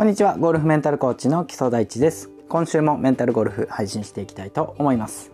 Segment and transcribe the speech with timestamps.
[0.00, 0.38] こんにちは。
[0.38, 2.30] ゴルフメンタルコーチの木曽大地です。
[2.48, 5.30] 今週もメンタルゴルフ配信していきたいと思います。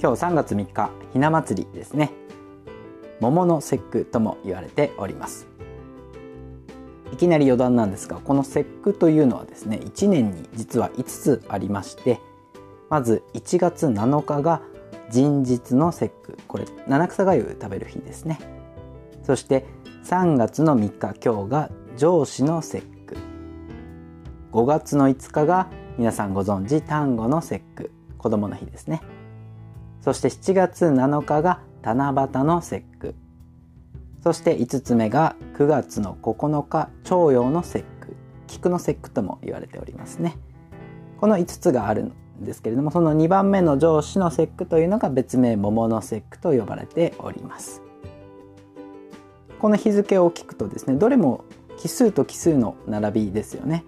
[0.00, 2.12] 今日3月3日ひな祭りですね。
[3.18, 5.48] 桃の節句とも言われております。
[7.12, 12.20] いきなり余談なんですがこの節句というのはですね1年に実は5つありまして
[12.88, 14.62] まず1月7日が
[15.10, 16.38] 人日の節句。
[16.46, 18.38] これ七草がゆ食べる日ですね。
[19.24, 19.66] そして
[20.04, 22.93] 3月の3日今日が上司の節句。
[24.54, 25.66] 5月の5日が
[25.98, 29.02] 皆さんご存知端午の節句子供の日ですね。
[30.00, 33.16] そして7月7日が七夕の節句。
[34.22, 38.14] そして5つ目が9月の9日徴用の節句。
[38.46, 40.38] 菊の節句とも言われておりますね。
[41.18, 42.12] この5つがあるん
[42.44, 47.82] ですけれどもその2番目の上司の節句というのが別名桃の節句と呼ばれております。
[49.58, 51.44] この日付を聞くとですねどれも
[51.76, 53.84] 奇数と奇数の並びですよね。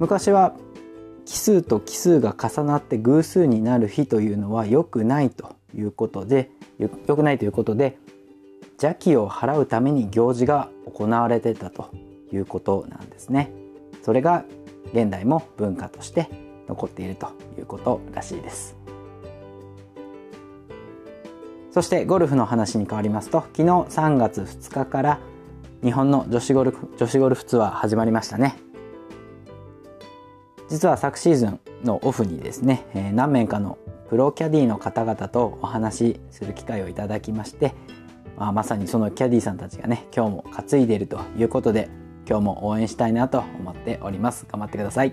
[0.00, 0.54] 昔は
[1.26, 7.98] 奇数と奇数が重なって偶数になる日というのは良くないということで良くないということで
[8.82, 11.90] 邪気を払うために行事が行われてたと
[12.32, 13.52] いうことなんですね。
[14.02, 14.44] それが
[14.94, 16.28] 現代も文化として
[16.66, 17.28] 残っていると
[17.58, 18.76] いうことらしいです。
[21.70, 25.20] そしてゴルフの話に変わりますと昨日3月2日から
[25.84, 28.69] 日本の女子ゴルフ女子ゴルフツアー始まりましたね。
[30.70, 33.76] 実は昨シーズンのオフにですね、え何名かの
[34.08, 37.74] プロキャディの方々とお話しする機会をいただきまして、
[38.36, 41.90] まあ、まさにそのキャディさんたちがね今日も担いでいるということで
[42.28, 44.46] 今日も応援したいなと思っております。
[44.48, 45.12] 頑張ってください。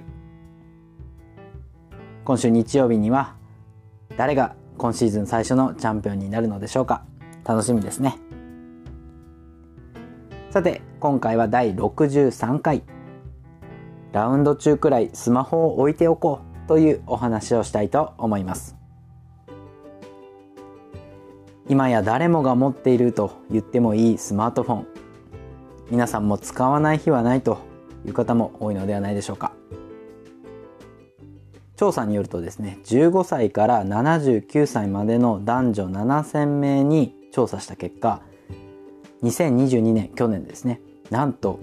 [2.23, 3.35] 今週日曜日には
[4.15, 7.03] 誰が今シーズン最初のチャンピオンになるのでしょうか。
[7.43, 8.19] 楽しみですね。
[10.51, 12.83] さて今回は第63回。
[14.11, 18.75] ラウンド中くらいスマホを置いておこうというお話をしたいと思います。
[21.69, 24.87] 今や誰もが持っていると言ってもいいスマートフォン。
[25.91, 27.59] 皆さんも使わない日はないと
[28.05, 29.51] いう方も多いのではないでしょうか。
[31.77, 38.21] 調査によるとですね15歳から79歳までの男女7000名に調査した結果
[39.23, 41.59] 2022年去年ですねなんと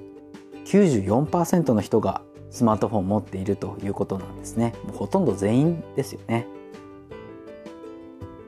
[0.67, 2.23] 94%の人が
[2.55, 4.75] スマートフォンを持っているということなんですね。
[4.85, 6.47] もうほとんど全員ですよね。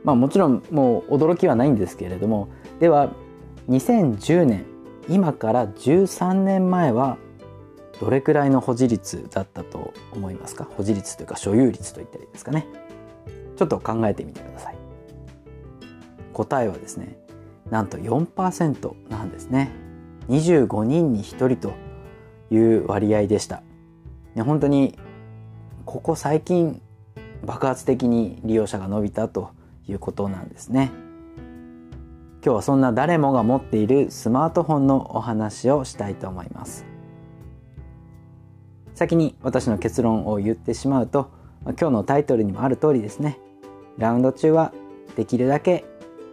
[0.04, 3.10] まあもちろんもう驚きはないんですけれどもでは
[3.68, 4.64] 2010年
[5.08, 7.18] 今から13年前は
[8.00, 10.68] どれくらいの保持率だったと思いますか？
[10.76, 12.66] 保持率というか所有率と言ったらいいですかね。
[13.56, 14.76] ちょっと考えてみてください。
[16.32, 17.18] 答えはですね
[17.70, 19.72] なんと4%なんですね。
[20.28, 21.72] 25人に1人と
[22.54, 23.64] いう割合でした。
[24.42, 24.98] 本当に
[25.84, 26.80] ここ最近
[27.44, 29.50] 爆発的に利用者が伸びたと
[29.88, 30.90] いうことなんですね。
[32.44, 36.86] 今日はそんな誰もが持っているスマートフォンのお話をしたいと思います。
[38.94, 41.30] 先に私の結論を言ってしまうと
[41.64, 43.38] 今日のタイトルにもある通りですね。
[43.98, 44.72] ラウンド中は
[45.16, 45.84] できるだけ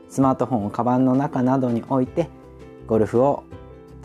[0.10, 2.30] スマートフォンをカバンの中などに置いて
[2.86, 3.44] ゴルフを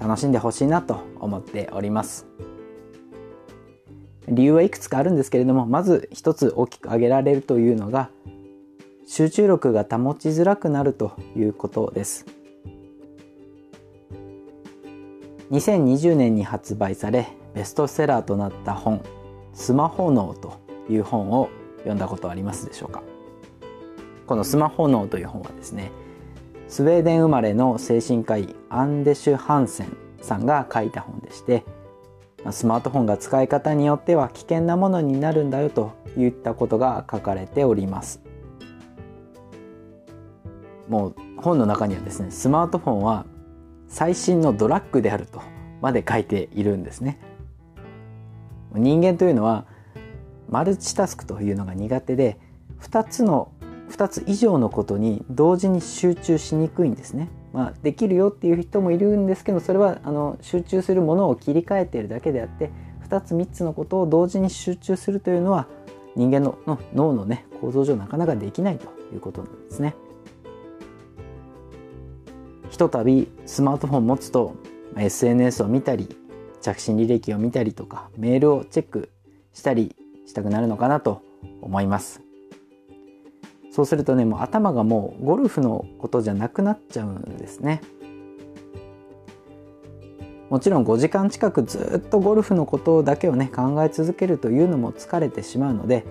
[0.01, 2.27] 楽しんでほしいなと思っております。
[4.31, 8.11] 理由はいくつかあるんですけれどもまず一つ大きく挙げられるというのが
[9.07, 12.27] 集中力が保ちづらくなるということです。
[15.51, 19.03] 2020年に発売されベストセラーとなった本
[19.55, 20.53] 「スマホ脳」と
[20.91, 23.03] いう本を読んだことありますでしょうか。
[24.27, 25.91] この「スマホ脳」という本はですね
[26.69, 31.65] スウェーデン生まれの精神科医アンデシュ・ハンセンさんが書いた本でして
[32.53, 38.21] スマートフォンが使い方によっては危険なものになるんだよといったことが書かれております
[40.89, 43.27] もう本の中にはですねスマートフォンは
[43.89, 45.43] 最新のドラッグであると
[45.81, 47.19] まで書いているんですね
[48.75, 49.67] 人間というのは
[50.49, 52.39] マルチタスクというのが苦手で
[52.81, 53.53] 2つの
[53.91, 57.29] 2つ以上のことに同時に集中しにくいんですね。
[57.53, 62.71] まあ、できるよっていう人もいるんですけどそれはあの集中するものを切り替えているだけであって
[63.09, 65.67] 2つ3つのことを同時に集中するというのは
[66.15, 66.59] 人間の
[66.95, 69.95] 脳のね構造上なかなかできないということなんですね。
[72.71, 74.55] ひとたびスマートフォン持つと
[74.97, 76.09] SNS を見たり
[76.61, 79.11] 着信履歴を見たりとかメールをチェック
[79.55, 79.97] したり
[80.27, 81.23] したくなるのかなと
[81.63, 82.28] 思います
[83.71, 87.81] そうするとねもう頭がもうゴルフのことじゃなくなっちゃうんですね。
[90.51, 96.07] もちろん5時間近くずっとゴルフのことだけをね考え続けるというのも疲れてしまうので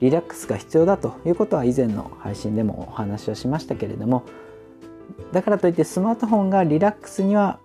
[0.00, 4.24] リラックスが必要だということは以前の配信でもお話をしましたけれども
[5.32, 7.58] だからといってスマートフォンがリラックスには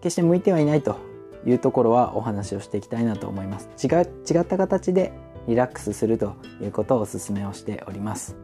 [0.00, 0.98] 決して向いてはいないと
[1.46, 3.68] いうところはお話をしていきたいなと思います。
[3.82, 5.12] 違違った形で
[5.48, 8.36] リラックスするということをお勧めをしております。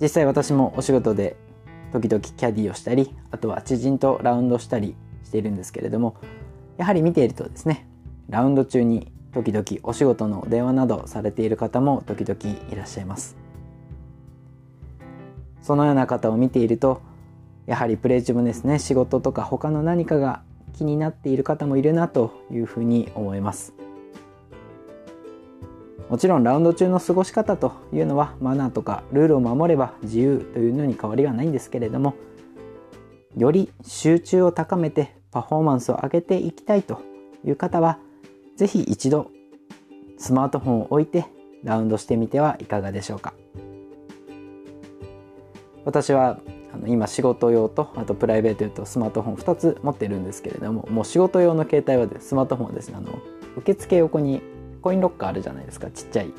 [0.00, 1.36] 実際私もお仕事で
[1.92, 4.94] 時々キャディをしたりあとは知人とラウンドしたり
[5.24, 6.16] しているんですけれども
[6.76, 7.88] やはり見ているとですね
[8.28, 12.38] ラウンド中に時々お仕事の電話などされている方も時々
[12.70, 13.36] いらっしゃいます。
[15.62, 17.02] そのような方を見ていると
[17.66, 20.42] やはりプレイ中もですね仕事とか他の何かが
[20.72, 23.77] 気になっている方もいるなというふうに思います。
[26.08, 32.14] もちろんラウンド中の過ごし方というのはマナーとかルールを守れば自由というのに変わりはないんですけれども
[33.36, 37.02] より集中を高めてパフォーマンスを上げていきたいと
[37.44, 37.98] いう方は
[38.56, 39.30] 是非一度
[40.16, 41.26] スマートフォンを置いて
[41.62, 43.34] ラウンドしてみてはいかがでしょうか。
[45.84, 46.40] 私は
[46.72, 53.18] あの今仕事用とあとプライベート用とスマートフォン2つ持ってるんですけれどももう仕事用の携帯はスマートフォンはですねあの
[53.56, 54.42] 受付横に
[54.82, 55.90] コインロッカーあるじゃないですか。
[55.90, 56.32] ちっちゃい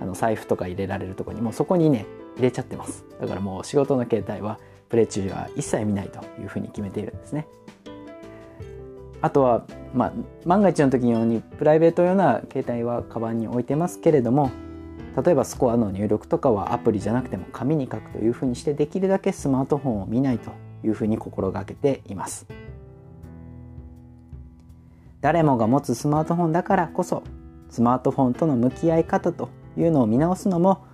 [0.00, 1.40] あの財布とか入れられるとこに。
[1.40, 2.06] もうそこにね
[2.36, 3.04] 入れちゃってます。
[3.20, 4.58] だからもう仕事の携帯は
[4.88, 7.46] プレイ中は一切見ないというふうに決めているんですね。
[9.20, 9.64] あとは、
[9.94, 10.12] まあ、
[10.44, 14.52] 万が一の時用にプライベート用な携帯はカバンに置いてますけれども
[15.24, 20.52] 例えばスコアの入力とかはアプリじゃなくても紙に書くというふうにしてできるだけスマートフォンを見ないと
[20.84, 22.46] いうふうに心がけています。
[25.20, 27.24] 誰もが持つスマートフォンだからこそ
[27.70, 30.84] スマートフォンとの向き合い方というのを見直すのも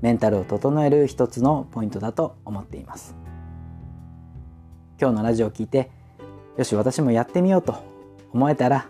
[0.00, 3.14] メンタルを整える一つのポイントだと思っています。
[5.00, 5.90] 今日のラジオを聞いて
[6.56, 7.76] よし私もやってみようと
[8.32, 8.86] 思えたら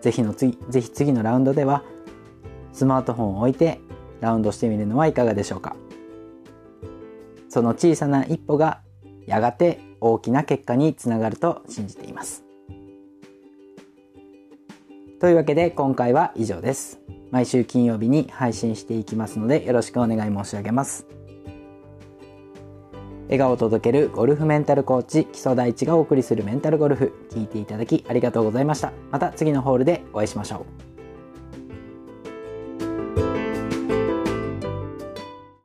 [0.00, 1.82] ぜひの次ぜひ次のラウンドでは
[2.72, 3.80] スマートフォンを置いて
[4.20, 5.76] ラウンドしてみるのはいかがでしょうか。
[7.48, 8.80] その小さな一歩が
[9.26, 12.49] やがて大きな結果につながると信じています。
[15.20, 16.98] というわけで今回は以上です。
[17.30, 21.06] 毎週金曜日に配信していきますのでよろしくお願い申し上げます。
[23.24, 28.92] 笑顔を届けるゴルフメンタルコーチ木曽大地がお送りするメンタルゴルフ聞いていただきありがとうございました。
[29.10, 30.89] また次のホールでお会いしましょう。